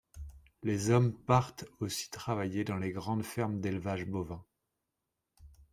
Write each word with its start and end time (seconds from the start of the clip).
Les 0.63 0.89
hommes 0.89 1.13
partent 1.13 1.65
aussi 1.79 2.09
travailler 2.09 2.63
dans 2.63 2.77
les 2.77 2.91
grandes 2.91 3.21
fermes 3.23 3.59
d'élevage 3.59 4.07
bovin. 4.07 4.43